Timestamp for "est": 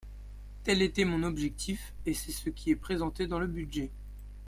2.71-2.75